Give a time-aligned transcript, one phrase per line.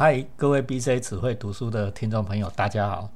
[0.00, 3.10] 嗨，各位 BC 只会读书的听众朋友，大家好。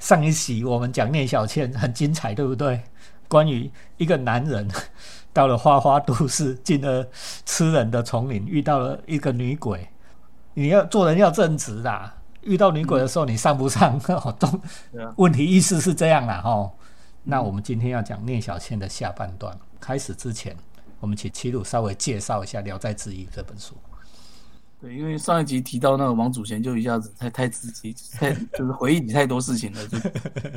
[0.00, 2.82] 上一集我们讲聂小倩很精彩，对不对？
[3.28, 4.68] 关于一个男人
[5.32, 7.08] 到了花花都市，进了
[7.46, 9.88] 吃人的丛林，遇到了一个女鬼。
[10.54, 13.96] 你要做人要正直的，遇到女鬼的时候，你上不上？
[14.36, 14.60] 都
[15.14, 16.68] 问题意思是这样啦，哈。
[17.22, 19.56] 那我们今天要讲聂小倩的下半段。
[19.78, 20.56] 开始之前，
[20.98, 23.76] 我们请齐鲁稍微介绍一下《聊斋志异》这本书。
[24.84, 29.98] 对，因为上一集提到那个王祖贤，就一下子太太刺激太就是回忆起太多事情了，就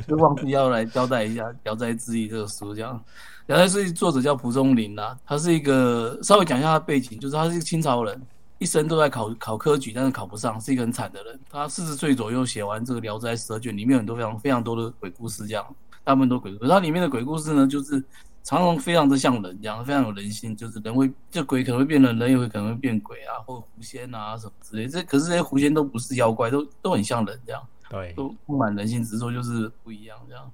[0.06, 2.74] 就忘记要来交代一下《聊斋志异》这个书。
[2.74, 2.94] 这样，
[3.46, 8.20] 《聊斋志异》作者叫蒲松龄啦，他是一个稍微讲一下他背景，就是他是一个清朝人，
[8.58, 11.40] 一生都在考考科举，但是考不上，是一个很惨的人。
[11.50, 15.64] 他四十岁左右写完这个《聊斋十二卷》，里面很多非常非常多的鬼故事，这样
[16.04, 16.70] 大部分都鬼故事。
[16.70, 18.04] 它里面的鬼故事呢，就是。
[18.44, 24.88] 常常非常的像人这样，非常有人性，就是人会，这鬼可能会变人，人也会可能会变鬼啊，或狐仙啊什么之类。
[24.88, 30.50] 这可是这些狐仙都不是妖怪，都都很像人这样，对，都充满人性，只是说就是不一样这样。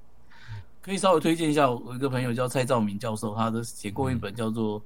[0.83, 4.81] 可以稍微推荐一下，我一个朋友叫蔡兆明教授，他的写过一本叫做《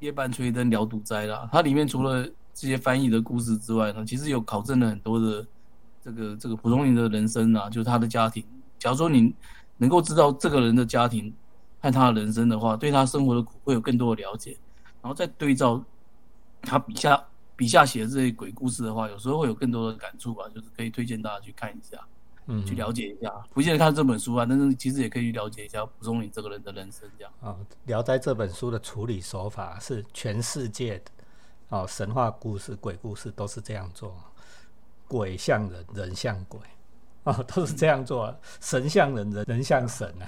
[0.00, 1.48] 夜半吹灯聊赌斋》啦。
[1.50, 5.46] 它里面除了这些翻译的故事之外呢，其实有考证了很多的
[6.04, 8.44] 这个这个普通人的人生啊，就是他的家庭。
[8.78, 9.34] 假如说你
[9.78, 11.32] 能够知道这个人的家庭。
[11.84, 14.56] 看他的人生的话，对他生活的苦会有更多的了解，
[15.02, 15.84] 然后再对照
[16.62, 17.22] 他笔下
[17.56, 20.48] 笔下写的这些鬼故事的话，有时候会有更多的感触吧。
[20.54, 22.00] 就是可以推荐大家去看一下，
[22.46, 23.30] 嗯，去了解一下。
[23.52, 27.06] 不见得看这本书啊，但是其实也可以去了解一下蒲松龄这个人的人生。
[27.18, 31.10] 这样啊，聊斋这本书的处理手法是全世界的
[31.68, 34.16] 哦，神话故事、鬼故事都是这样做，
[35.06, 36.58] 鬼像人，人像鬼
[37.24, 40.24] 哦，都是这样做，神像人，人人像神啊。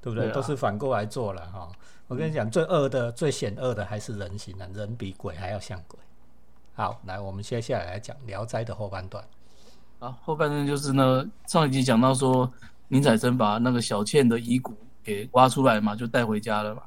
[0.00, 0.30] 对不对？
[0.32, 1.68] 都是反过来做了哈。
[2.06, 5.98] 我跟你讲，最恶的、最险恶的还是人形啊，人比鬼还要像鬼。
[6.72, 9.22] 好，来，我们接下来来讲《聊斋》的后半段。
[9.98, 12.50] 啊，后半段就是呢，上一集讲到说，
[12.88, 16.82] 宁采臣把那个小倩的遗骨给挖出来嘛，就带回家了嘛。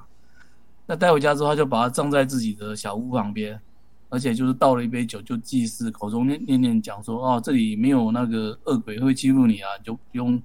[0.88, 3.62] 那带回家之后，他就把它葬在自己的小屋旁边，
[4.10, 10.42] 而且就是倒了一杯酒，就祭祀，口中念念念讲说：“哦，这里没有那个恶鬼会欺负你啊，就不用。”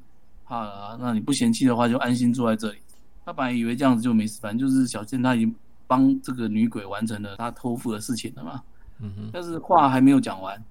[0.47, 0.97] 怕了啊！
[1.01, 2.79] 那你不嫌弃的话，就安心住在这里。
[3.25, 5.55] 他本来以为这样子就没事，反正就是小倩他已经
[5.87, 8.63] 帮这个女鬼完成了他托付的事情了嘛。
[9.01, 9.31] 嗯哼。
[9.33, 10.63] 但是话还没有讲完，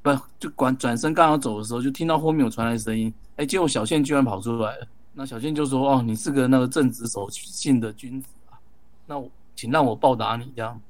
[0.00, 3.12] 不就转转身刚要走的时候，就听到后面有传来声音。
[3.36, 4.86] 哎，结果小倩居然跑出来了。
[5.12, 8.56] 那小倩就说：“哦，你是个那个正直守信的君子啊，
[9.04, 9.22] 那
[9.54, 10.80] 请让我报答你，这样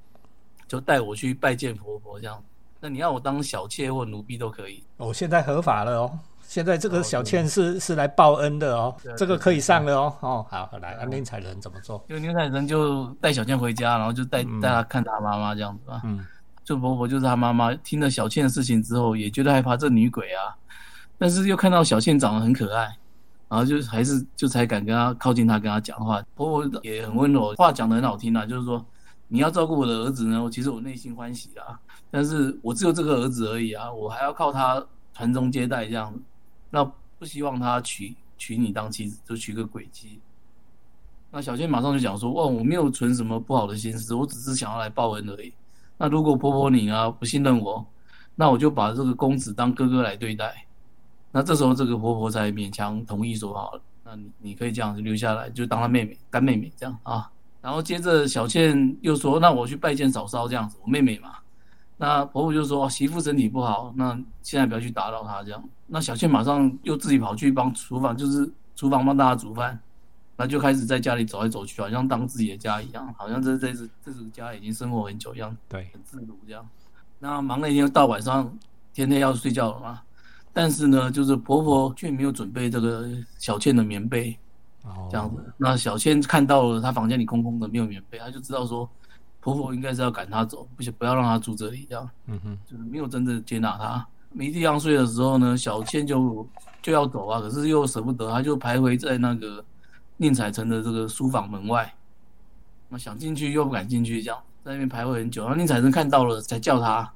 [0.67, 2.41] 就带我去拜见婆婆，这样。
[2.79, 4.83] 那你要我当小妾或奴婢都可以。
[4.99, 10.15] 哦，现在合法了哦。”现在这个小倩是是来报恩的哦，这个可以上了哦。
[10.21, 12.03] 哦，好，来，宁采臣怎么做？
[12.09, 16.01] 因为宁采臣就带小倩回家，然后就带带她看她妈妈这样子吧。
[16.05, 16.25] 嗯，
[16.65, 20.57] 就婆婆就是她妈妈，听了小倩的事情之后，也觉得害怕这女鬼啊，
[21.19, 22.97] 但是又看到小倩长得很可爱，
[23.47, 26.23] 然后就还是就才敢跟她靠近她，跟她讲话。
[26.35, 28.83] 婆婆也很温柔，话讲得很好听啊，就是说
[29.29, 31.79] 你要照顾我的儿子呢，其实我内心欢喜啊，
[32.11, 34.83] 但是我只有这个儿子而已啊，我还要靠他
[35.13, 36.11] 传宗接代这样。
[36.71, 36.85] 那
[37.19, 40.21] 不希望他娶娶你当妻子，就娶个鬼妻。
[41.31, 45.53] 那小倩马上就讲说：“哇，我没有存什么不好的心思，我只是想要来报恩而已。
[45.97, 47.85] 那如果婆婆你啊不信任我，
[48.35, 50.65] 那我就把这个公子当哥哥来对待。
[51.33, 57.31] 那这时候这个婆婆才勉强同意说好了，那你你可以这样子留下来，就当她妹妹干妹妹这样啊。
[57.61, 61.35] 然后接着小倩又说：那我去拜见嫂嫂这样子，我妹妹嘛。”
[62.01, 65.63] 那婆婆就说媳妇身体不好，那现在不要去打扰她这样。
[65.89, 69.77] 那小倩马上又自己跑去帮厨房，就是厨房帮大家煮饭，
[70.37, 76.65] 那就开始在家里走来走去，好像当自己的家一样，好像这这是这是家已经生活很久一样，对，很自如这样。
[77.19, 78.57] 那忙了一天到晚上，
[78.95, 80.01] 天天要睡觉了嘛。
[80.53, 83.09] 但是呢，就是婆婆却没有准备这个
[83.39, 84.39] 小倩的棉被，
[85.11, 85.53] 这样子。
[85.57, 88.89] 那小倩看到了她房间里空空的，没有棉被，她就知道说。
[89.41, 94.07] 婆婆应该是要赶他走，不行，不要让他住这里，这样，嗯哼，就是没有真正接纳他。
[94.31, 96.47] 没地方睡的时候呢，小倩就
[96.83, 99.65] 就要走啊，可是又舍不得，他就徘徊在那个
[100.17, 101.95] 宁采臣的这个书房门外，
[102.89, 105.43] 那想进去又不敢进去，这样在那边徘徊很久。
[105.45, 107.11] 然后宁采臣看到了，才叫他，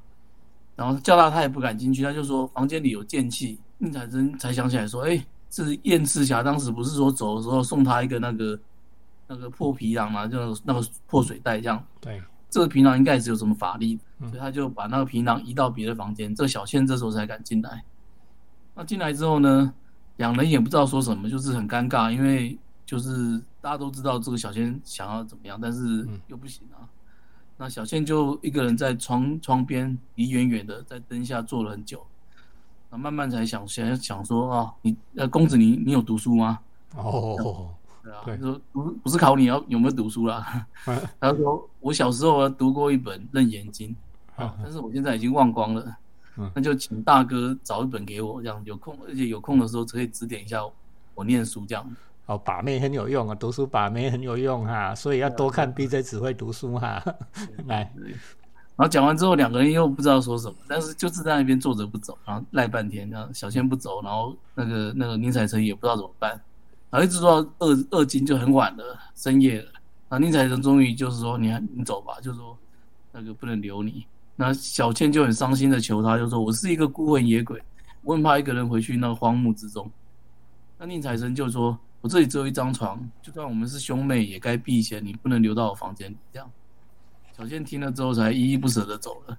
[0.75, 3.59] 然后叫他，他也不敢进去，他就说房间里有剑气。
[3.79, 8.59] 宁采臣才想起来说，哎，是燕赤霞当时不是说走的时候送他一个那个。
[9.33, 11.83] 那个破皮囊嘛，就那个破水袋这样。
[12.01, 16.35] 对，这个皮囊应该也是有什么法力，所以他就把那个皮囊移到别的房间。
[16.35, 17.83] 这小倩这时候才敢进来。
[18.75, 19.73] 那进来之后呢，
[20.17, 26.85] 两人也不知道说什么，就是很尴尬，因为就是大家都知道这个小倩想要怎么样，但是又不行啊。
[27.57, 32.05] 那小倩就一个人在窗窗边，离远远的，在灯下坐了很久。
[32.91, 36.59] 那慢慢才想想想说啊，你呃，公子你你有读书吗？
[36.95, 40.67] 哦，对啊，说不不是考你要有没有读书啦。
[41.21, 43.95] 他说我小时候读过一本《楞严经》，
[44.43, 45.97] 啊，但是我现在已经忘光了。
[46.55, 50.61] 那就请大哥找一本给我，这样有空，而且有空的时候可以指点一下
[51.15, 51.87] 我念书这样。
[52.25, 57.05] 哦，把妹很有用啊，读书把妹很有用哈，所以要多看 B J 只会读书哈。
[57.67, 57.93] 来，
[58.77, 66.41] 然后讲完之后，两个人又不知道说什么，但是就是在那边坐着不走，然后赖半天，然后小仙不走，然后那个那个宁采臣也不知道怎么办，
[66.93, 69.73] 然后一直说二二更就很晚了，深夜了，
[70.09, 72.57] 然后宁采臣终于就是说，你你走吧，就说
[73.11, 74.07] 那个不能留你。
[74.37, 77.61] 那小倩就很伤心的求他，就说我是一个孤魂野鬼，
[78.03, 79.91] 我很怕一个人回去那个荒木之中。
[80.79, 81.77] 那宁采臣就说。
[82.03, 85.01] 我这里只有一张床，就算我们是兄妹，也该避嫌。
[85.07, 86.17] 你不能留到我房间里。
[86.33, 86.51] 这样，
[87.39, 89.39] 小倩听了之后才依依不舍的走了，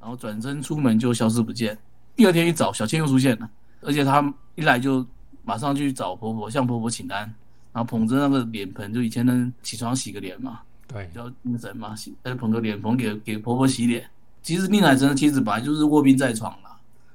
[0.00, 1.78] 然后转身出门就消失不见。
[2.16, 3.48] 第二天一早，小倩又出现了，
[3.82, 5.06] 而且她一来就
[5.46, 7.20] 马上去找婆婆，向婆婆请安，
[7.72, 14.06] 然后捧着那个脸盆，就以前能起床洗个脸嘛，对，叫精神嘛，洗，再捧个脸盆给给婆婆洗脸。
[14.42, 16.54] 其实宁采臣的妻子本来就是卧病在床。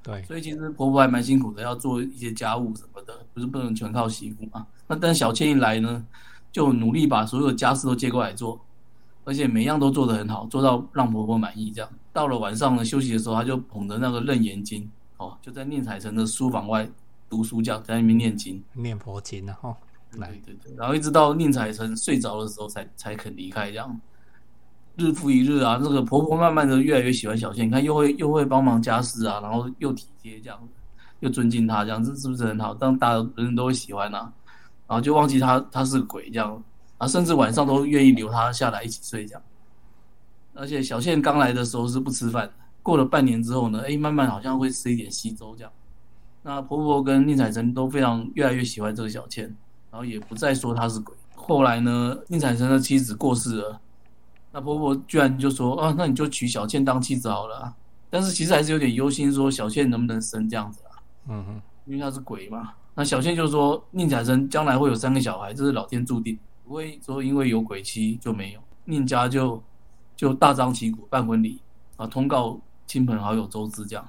[0.04, 4.66] 对，所以其实婆婆还蛮辛苦的，要做一些家务什么的，不是不能全靠媳妇嘛。
[4.88, 6.04] 那但小倩一来呢，
[6.50, 8.60] 就努力把所有家事都接过来做，
[9.22, 11.70] 而且每样都做得很好，做到让婆婆满意。
[11.70, 14.82] 这样到了晚上呢，休息的时候，她就捧着那个《楞严经》，
[15.18, 16.90] 哦，就在宁采臣的书房外
[17.32, 19.74] 读书，这样在那边念经，念佛经然后
[20.18, 23.98] 来对对，然后一直到宁采臣睡着的时候，才才肯离开这样。
[24.96, 30.68] 日复一日啊，这个婆婆慢慢的越来越喜欢小倩，你看又会又会帮忙家事啊，然后又体贴这样，
[31.20, 32.74] 又尊敬她这样，子，是不是很好？
[32.74, 34.30] 当大人人都会喜欢啊，
[34.86, 36.62] 然后就忘记她她是鬼这样，
[36.98, 39.42] 啊，甚至晚上都愿意留她下来一起睡这样。
[40.52, 42.52] 而且小倩刚来的时候是不吃饭的，
[42.82, 45.72] 过了半年之后呢，哎，慢慢好像会吃一点稀粥这样。
[46.42, 49.44] 那婆婆跟宁采臣都非常越来越喜欢这个小倩，
[49.90, 51.14] 然后也不再说她是鬼。
[51.34, 53.80] 后来呢，宁采臣的妻子过世了。
[54.50, 57.74] 那婆婆居然就说：“啊，那你就娶小倩当妻子好了。”
[58.10, 61.00] 但是其实还是有点忧心，说小倩能不能生这样子啊？
[61.28, 62.74] 嗯哼，因为她是鬼嘛。
[62.94, 69.62] 那小倩就说：“宁采臣将来会有三个小孩，这是老天注定，不会说因为有鬼妻就没有。”宁家就
[70.14, 71.60] 就大张旗鼓办婚礼
[71.96, 74.06] 啊，通告亲朋好友周知这样。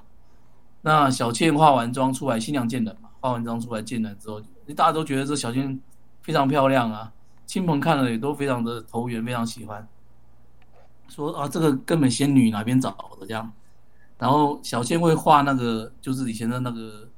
[0.86, 4.38] 那小倩化完妆出来，新娘见人嘛，化完妆出来见人之后，
[4.76, 5.80] 大家都觉得这小倩
[6.20, 7.10] 非常漂亮啊，
[7.46, 9.88] 亲朋看了也都非常的投缘，非常喜欢。
[11.08, 13.50] 说啊，这个根本仙女哪边找的这样？
[14.18, 17.08] 然后小倩会画那个，就是以前的那个，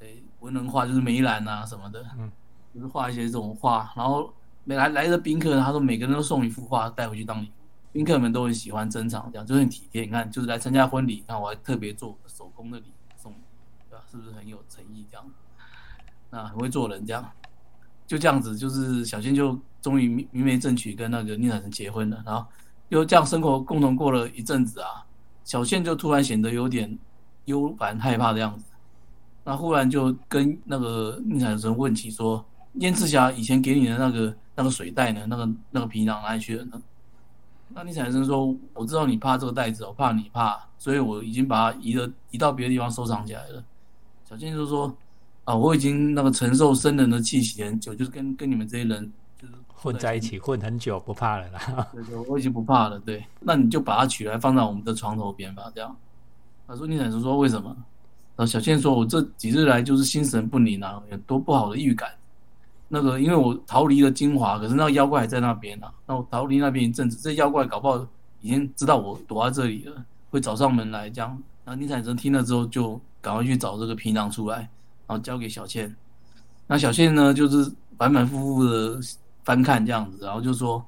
[0.00, 2.28] 诶，文人画，就是梅兰啊什么的，嗯，
[2.74, 3.92] 就是画一些这种画。
[3.96, 4.32] 然后
[4.64, 10.02] 每来来的宾客，他说每个人都送一幅画带回去当礼物，宾客们都很喜欢珍藏，这样就很体贴。
[10.02, 13.01] 你看，就是来参加婚礼，看我还特别做手工的礼送，对吧？
[14.12, 15.26] 是不是很有诚意这样？
[16.30, 17.26] 那很会做人这样，
[18.06, 22.46] 就这样子，就是小倩就终于明媒正娶，跟那个宁采臣结婚了，然后。
[22.88, 25.02] 又这样生活共同过了一阵子啊，
[25.44, 26.98] 小倩就突然显得有点
[27.46, 28.66] 忧烦害怕的样子。
[29.44, 32.44] 那忽然就跟那个宁采臣问起说
[32.80, 35.24] ：“燕赤霞以前给你的那个那个水袋呢？
[35.26, 36.82] 那个那个皮囊哪里去了呢？”
[37.74, 43.64] 那宁采臣说：“我知道你怕这个袋子，我怕你怕，所以我已经把它移了移到别的地方收藏起来了。”
[44.32, 44.90] 小倩就说
[45.44, 52.98] ：“啊，我已经那个承受生人的气息很久，就是跟跟你们这些人就是。”混在一起混很久不怕了啦， 对对，我已经不怕了。
[53.00, 55.64] 对，那你就把它取来放在我们的床头边吧。
[55.74, 55.94] 这样，
[56.66, 57.76] 他说：“宁采臣说为什么？”
[58.34, 62.10] 然后小倩说：“我这几日来就是心神不宁啊，有多不好的预感。
[62.88, 65.92] 那个因为我逃离了金华，可是那个妖怪还在那边啊。
[66.06, 68.06] 那我逃离那边一阵子，这妖怪搞不好
[68.40, 71.10] 已经知道我躲在这里了，会找上门来。
[71.10, 71.30] 这样，
[71.66, 74.58] 然后宁采臣听了之后，就赶快去找这个皮囊出来，
[75.06, 75.96] 然后交给小倩。
[76.66, 79.00] 那小倩呢，就是反反复复的。
[79.44, 80.78] 翻看这样子，然后就说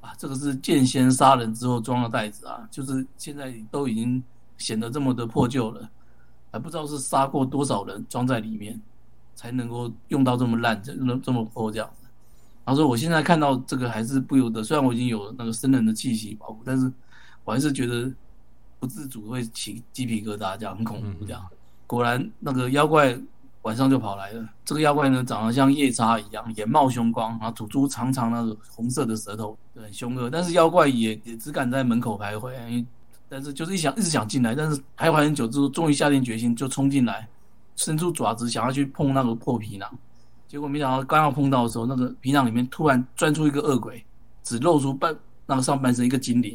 [0.00, 4.20] 啊，这个是剑仙杀人之后装的袋子啊，就是现在都已经
[4.58, 5.88] 显得这么的破旧了，
[6.50, 8.76] 还不知道是杀过多少人装在里面，
[9.36, 12.08] 才能够用到这么烂、这么这么破这样子。
[12.64, 16.92] 然后说我现在看到这个还是不由得，虽然我已经有那个生人的气息保护，但是
[17.44, 18.12] 我还是觉得
[18.80, 21.46] 不自主会起鸡皮疙瘩，这样很恐怖这样。
[21.90, 23.18] 果然那个妖怪。
[23.62, 24.42] 晚上就跑来了。
[24.64, 30.30] 这个妖怪呢，长得像夜叉一样，眼冒凶光，然后吐出长长那个红色的舌头，很凶恶。
[30.30, 32.86] 但是妖怪也也只敢在门口徘徊，因为
[33.28, 37.28] 但是就是一想一直想进来，但是徘徊很久之后，终于下定决心就冲进来，
[37.76, 39.86] 伸出爪子想要去碰那个破皮囊。
[40.48, 44.02] 结果没想到刚要碰到的时候，那个皮囊里面突然钻出一个恶鬼，
[44.42, 46.54] 只露出半那个上半身一个精灵，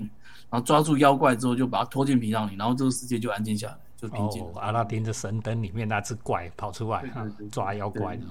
[0.50, 3.78] 然后抓住妖怪之后就把它拖进皮囊里，然后这个世界就安静下来，
[4.08, 4.46] 就平静。
[4.56, 7.04] 阿拉丁的神灯里面那只怪跑出来
[7.52, 8.24] 抓妖怪的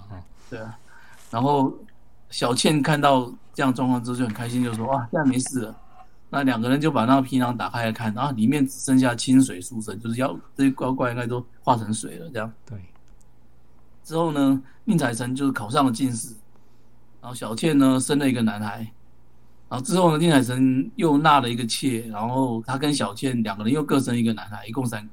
[0.51, 0.79] 对啊，
[1.31, 1.73] 然后
[2.31, 5.81] 小倩看到这样状况之后就很开心，就说哇，现在没事了。
[6.31, 12.29] 那两个人就把那个皮囊打开来看，然后里面只剩下清水书生，就是妖这些妖怪应该都化成水了。
[12.31, 12.79] 这样对。
[14.03, 16.35] 之后呢，宁采臣就是考上了进士，
[17.21, 18.79] 然后小倩呢生了一个男孩，
[19.69, 25.09] 然后之后呢，宁采臣又纳了一个妾，然后他跟小倩两个人又各生一个男孩，一共三个。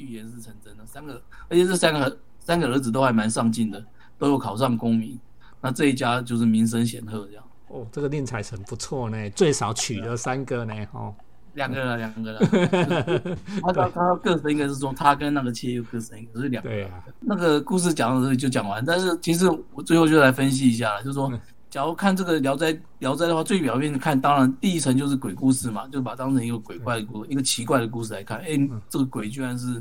[0.00, 3.84] 预言是成真的，三个，而且这三个三个儿子都还蛮上进的，
[4.18, 5.18] 都有考上功名，
[5.60, 7.44] 那这一家就是名声显赫这样。
[7.68, 11.14] 哦，这个宁采臣不错呢，最少娶了三个呢，哦，
[11.54, 12.40] 两个了，两个了。
[13.62, 16.68] 他他他各生一个，是说他跟那个妾又各生一个，是两个。
[16.68, 17.04] 对啊。
[17.20, 21.30] 那个故事讲到这里就讲完，但是其实我最后就来分析一下了，就是说，
[21.70, 28.38] 假如看这个《聊斋》，《聊斋》的话，最表面看，当然第一层就是鬼故事嘛，就把当成一个鬼怪故，一个奇怪的故事来看。
[28.40, 28.58] 哎，
[28.88, 29.80] 这个鬼居然是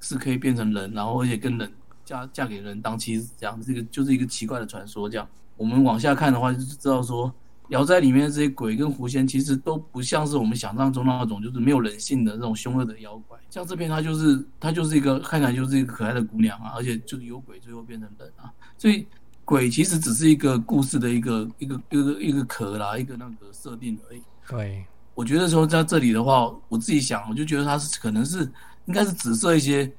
[0.00, 1.72] 是可以变成人，然后而且跟人
[2.04, 5.26] 嫁嫁给人当妻子，这样，这个就是一个奇怪的传说，这样。
[5.56, 7.28] 我们往下看的话，就是知道说，
[7.68, 13.38] 《聊斋》里面的这些鬼跟狐仙，其实都不像是我们想象中那种就是没有人性的那种凶恶的妖怪。
[13.50, 18.50] 像这边，它就是它就是一个看起来就是一个可爱的姑娘啊，而且就是有鬼最后变成人啊。
[18.76, 19.06] 所以
[19.50, 24.22] 鬼其实只是一个故事的一个一个一个一个壳啦，一个那个设定而已。
[24.48, 28.48] 对，我觉得说在这里的话，我自己想，我就觉得它是可能是
[28.84, 29.90] 应该是紫色一些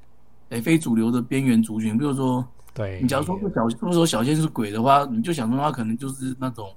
[0.48, 2.42] 诶非主流的边缘族群，比如说。
[2.74, 6.74] 对你假如说是小，如果说小仙是鬼的话，你就想说她可能就是那种，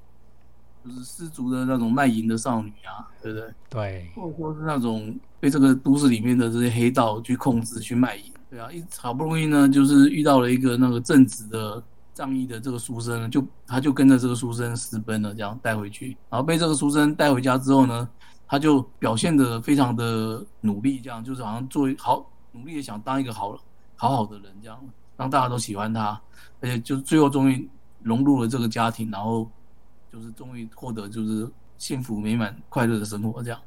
[0.83, 3.49] 就是失足的那种卖淫的少女啊，对不对？
[3.69, 11.81] 对，或者说是那种被这个都市里面的这些黑道去控制去卖淫，对啊，一好不容易呢，就是遇到了一个那个正直的
[12.15, 18.09] 仗义的这个书生，就他就跟着这个书生私奔了，这样带回去，然后被这个书生带回家之后呢，
[18.47, 23.55] 他就表现的非常的努力，这样就是好像做好努力的想当一个好
[23.95, 24.79] 好好的人这样。
[25.17, 26.21] 让大家都喜欢他，
[26.59, 27.69] 而且就最后终于
[28.03, 29.49] 融入了这个家庭，然后
[30.11, 33.57] 就是终于获得就是幸福美满快乐的生活，这样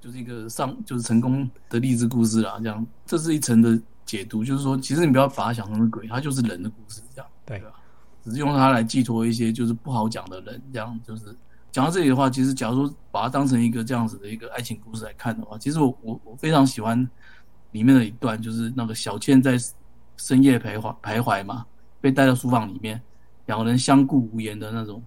[0.00, 2.58] 就是一个上就是成功的励志故事啦。
[2.62, 3.78] 这样这是一层的
[4.08, 7.70] 解读，就是说其实你不要把它想成是鬼，它就是人的故事，这样对吧？
[8.24, 11.36] 只是用它来寄托一些就是不好讲的人，这样就是
[11.70, 16.98] 讲到这里的话，其实假如说把它当成一个这样子的一个爱情故事来看的话，其实我我我非常喜欢
[17.70, 19.56] 里面的一段，就是那个小倩在。
[20.20, 21.64] 深夜徘徊徘徊嘛，
[22.00, 23.00] 被带到书房里面，
[23.46, 25.00] 两个人相顾无言的那种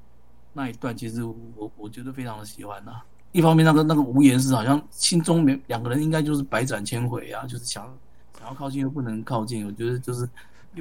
[0.53, 2.93] 那一段，其实我我觉得非常的喜欢呐。
[3.33, 7.93] 一方面，那个那个无言是好像心中两两个人应该就是百转千回啊，就是想
[8.41, 9.65] 想要靠近又不能靠近。
[9.65, 10.27] 我觉得就是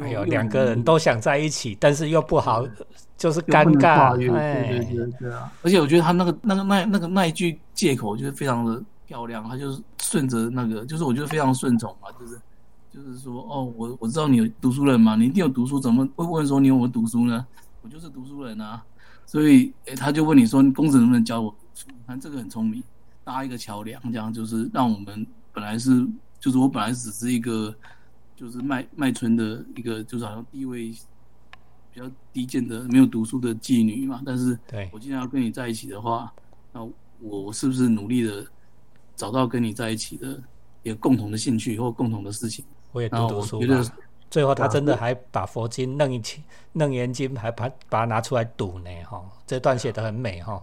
[0.00, 2.66] 哎呦，两个人都想在一起，但是又不好，
[3.18, 4.16] 就是尴尬。
[4.16, 5.52] 对对对对啊！
[5.62, 9.46] 而且我觉得他那个那个那那个那一句借口，就是非常的漂亮。
[9.46, 12.40] 他就是顺着那个，就是我觉得非常顺从嘛，就是。
[12.92, 17.46] 就是说，哦，我我知道你有读书人嘛，你一定有读书，怎么会问说你有没有读书呢？
[17.82, 18.82] 我就是读书人啊，
[19.24, 21.86] 所以，诶，他就问你说，公子能不能教我读书？
[22.04, 22.82] 看这个很聪明，
[23.22, 26.04] 搭一个桥梁，这样就是让我们本来是，
[26.40, 27.72] 就是我本来只是一个，
[28.34, 30.90] 就是卖卖春的一个，就是好像地位
[31.92, 36.32] 比较低贱的没有读书的妓女嘛，但是，对我既然要跟你在一起的话，
[36.72, 36.88] 那
[37.20, 38.46] 我是不是努力的
[39.14, 40.42] 找到跟你在一起的
[40.82, 42.64] 有共同的兴趣或共同的事情？
[42.92, 43.84] 我也读读书嘛，
[44.30, 46.42] 最后他真的还把佛经楞一起，
[46.72, 50.62] 楞严经还把把它拿出来读呢，哈，这段写的很美，哈。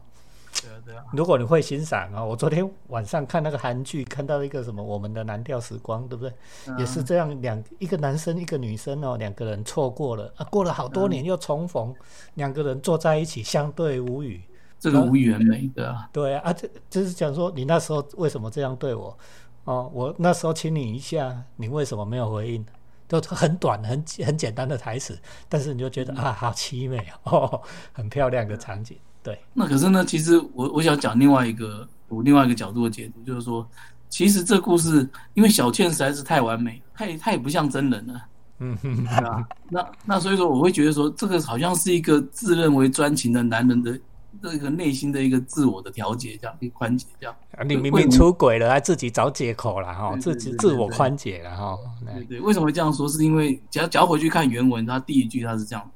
[0.61, 1.03] 对啊，对啊。
[1.13, 6.33] 如果你会欣赏啊，我昨天晚上看那个韩剧，看到一个什么《我们的蓝调时光》，对不对？
[6.77, 11.93] 也是这样，两一个男生一个女生哦，两个人错过了啊，过了好多年又重逢，
[12.35, 14.41] 两个人坐在一起相对无语，
[14.79, 16.09] 这个无语很美，对啊。
[16.11, 19.17] 对啊，啊，这就是讲说你那时候为什么这样对我？
[19.65, 22.65] 哦，我那时候亲你一下，你为什么没有回应？
[23.09, 27.61] 都很短、很很简单的台词，但是你就觉得啊，好凄美哦，
[27.93, 28.97] 很漂亮的场景。
[29.27, 33.67] 对，那可是呢，其实我我想讲另外一个，我另外一个角度的解读，就是说，
[34.07, 38.21] 其实这故事因为小倩实在是太完美，太太不像真人了。
[38.59, 39.45] 嗯哼，对啊。
[39.69, 43.99] 那那所以说，我会觉得说，这个好像是一个自认为专情的男人的。
[44.39, 47.35] 这个内心的一个自我的调节，这样一宽解，这样。
[47.67, 51.75] 你明明出轨了，还自己找借口了哈，自己自我宽解了哈。
[52.05, 53.09] 对对，为什么会这样说？
[53.09, 55.91] 是因为只要只要回去看原文，他第一句他是这样，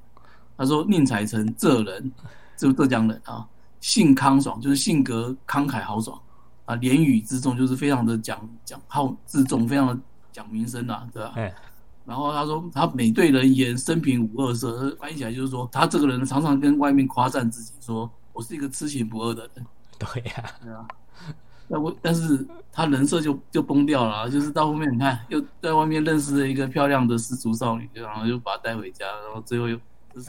[0.57, 2.11] 他说：“宁采臣这人，
[2.61, 3.47] 就浙江人啊，
[3.79, 6.19] 性康爽，就是性格慷慨豪爽
[6.65, 9.97] 啊，言语之重，就是非常的讲讲好自重，非常的
[10.31, 11.33] 讲名声啊，对吧？”
[12.05, 18.09] 然后他说他每对人言，生平无二色，翻译起来就是说他这个人常常跟外面夸赞自己说。
[18.33, 19.65] 我是一个痴情不二的人，
[19.99, 20.87] 对呀，对啊，
[21.67, 29.77] 那我但是他人设就就崩掉了，就是到后面你看又在外面认识了一个漂亮的失足少女，然后就把她带回家，然后最后又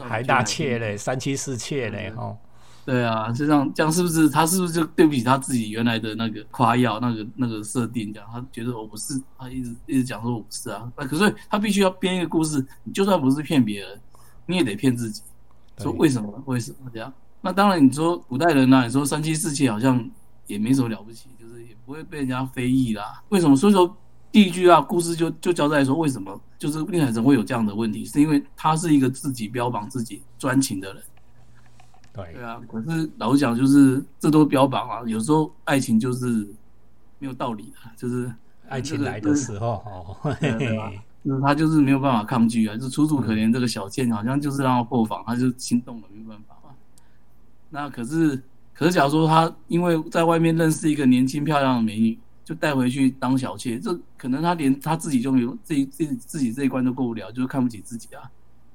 [0.09, 2.37] 还大切嘞，三妻四妾嘞，哦。
[2.85, 8.13] 对啊，就这样，这样是不是他是不是就对不起他自己原来的那个夸耀那个那个设定？
[8.13, 10.91] 这样他觉得我不是，他一直一直讲说我不是啊。
[10.97, 14.01] 那可是他必须要编一个故事，你就算不是骗别人，
[14.47, 15.23] 你也得骗自己，
[15.79, 16.43] 说为什么？
[16.47, 17.13] 为什么这样？
[17.41, 20.05] 那当然，你说古代人呢，你说三妻四妾好像
[20.49, 23.23] 也没什么了不起，就是也不会被人家非议啦。
[23.29, 23.55] 为什么？
[23.55, 23.97] 所以说
[24.33, 31.03] 第一句啊，故事就就交代说为什么，就是宁海神会有这样的问题，是因为他是一个自己标榜自己专情的人。
[32.15, 35.03] 对啊，可是老实讲，就是这都标榜啊。
[35.07, 36.47] 有时候爱情就是
[37.19, 38.33] 没有道理的，就是
[38.69, 40.91] 爱情来的时候，哦，对吧？
[41.25, 46.71] 就是 他就是没有办法抗拒啊，就楚楚可怜这个小倩，好像就是让他破防，他就心动了，没办法嘛。
[47.69, 58.23] 那可是，可是假如说他因为在外面认识一个年轻漂亮的美女，就带回去当小妾，这可能他连他自己就没有自己自己自己这一关都过不了，就是看不起自己啊。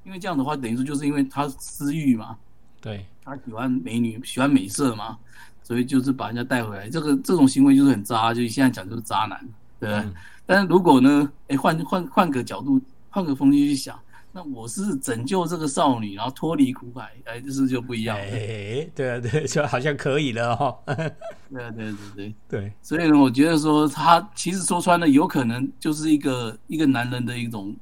[0.04, 2.38] 因为这样的话，等于说就是因为他私欲嘛。
[2.80, 5.18] 对他喜欢美女，喜欢美色嘛，
[5.64, 6.90] 所以就是把人家带回来。
[6.90, 9.38] 这个这种行为就是很渣，就现在讲就是渣男，
[9.80, 10.14] 对不对？
[10.46, 14.00] 但是如果呢，哎，换换换个角度，换个风气去想，
[14.38, 18.24] 那我是拯救这个少女，然后脱离苦海，哎，就是就不一样了。
[18.24, 20.78] 哎，对啊，对，就好像可以了 哈。
[20.86, 22.74] 对啊，对对对对。
[22.84, 27.76] 所以呢，我觉得说他其实说穿了，有可能就是一个一个男人的一种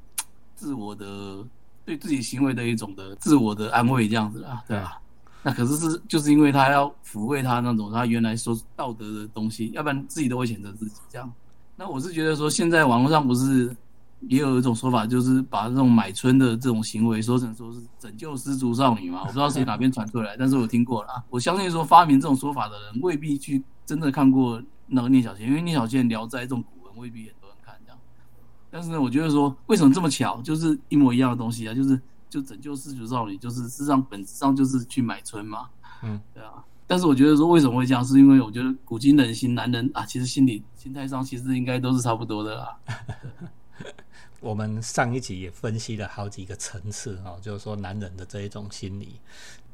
[0.54, 1.44] 自我的。
[1.84, 4.98] 对自己行为的一种的自我的安慰，这样子啊，对吧？
[5.44, 11.32] 那可是是就是因为他要抚慰他那种他原来说道德的东西，要不然自己都会选择自己这样。
[11.76, 13.76] 那我是觉得说，现在网络上不是
[14.20, 19.20] 也有一种说法，就是把这种买春的这种行为说成说是拯救失足少女嘛？
[19.20, 21.24] 我不知道谁哪边传出来，但是我听过了啊。
[21.30, 27.98] 我相信说发明这种说法的人未必去真的看过那个聂小倩，因为聂小倩《聊斋》这种古文未必很多人看这样。
[28.70, 35.68] 但是呢，我觉得说为什么这么巧，就是一模一样的东西啊，就是就拯救失足少女，就是事实上本质上就是去买春嘛，
[36.02, 36.64] 嗯，对啊。
[36.88, 42.76] 但是我觉得说为什么会这样，是因为我觉得古今人心，男人啊，其实心理心态上其实应该都是差不多的啦。
[44.40, 49.20] 我们上一集也分析了好几个层次哦，就是说男人的这一种心理。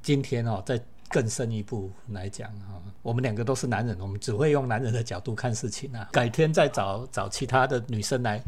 [0.02, 6.08] 今天哦，再更深一步来讲哈，我们两个都是男人，我们只会用男人的角度看事情啊。
[6.12, 8.42] 改天再找找其他的女生来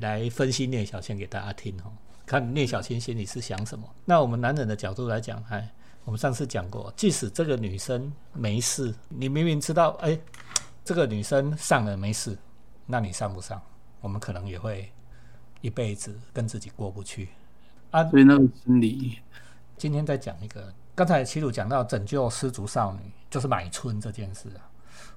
[0.00, 1.90] 来分析聂小倩给大家听哦，
[2.26, 3.88] 看聂小倩心里是想什么。
[4.04, 5.68] 那我们男人的角度来讲，哎，
[6.04, 10.18] 我们上次讲过，即使这个女生没事，你明明知道，哎，
[10.84, 12.36] 这个女生上了没事，
[12.86, 13.60] 那你上不上？
[14.00, 14.90] 我们可能也会
[15.60, 17.28] 一辈子跟自己过不去
[17.90, 18.04] 啊。
[18.10, 19.18] 所以那个心理，
[19.76, 20.72] 今天再讲一个。
[20.94, 24.68] 刚才齐鲁讲到拯救失足少女，就是买春这件事啊。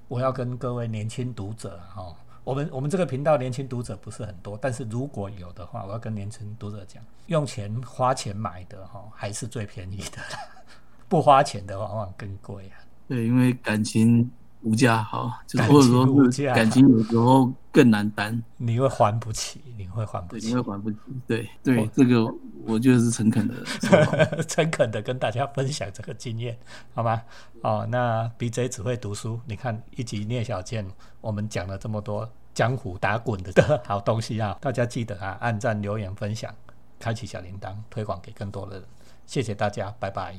[0.08, 10.18] 我要跟各位年轻读者哈，我们我们这个频道年轻读者不是很多，但是如果有的话，我要跟年轻读者讲，用钱花钱买的哈，还是最便宜的，
[11.08, 12.80] 不花钱的往往更贵啊。
[13.08, 14.30] 对，因为感情。
[14.64, 20.96] 无价好，就是或者说是感情有时候更难担，你会还不起，你会还不起，你会还不起。
[21.26, 22.26] 对对，这个
[22.64, 23.54] 我就是诚恳的，
[24.48, 26.58] 诚恳的跟大家分享这个经验，
[26.94, 27.22] 好吗？
[27.62, 30.86] 哦，那 B J 只会读书，你看一集聂小倩，
[31.20, 36.54] 我们讲了这么多江湖打滚的好东西啊，大家记得啊，按赞、留言、分享，
[36.98, 38.84] 开启小铃铛，推广给更多的人。
[39.26, 40.34] 谢谢大家，拜拜。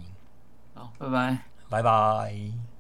[0.74, 1.38] 好，拜拜，
[1.70, 2.75] 拜拜。